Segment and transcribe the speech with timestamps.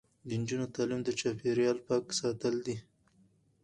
[0.27, 2.75] د نجونو تعلیم د چاپیریال پاک ساتل دي.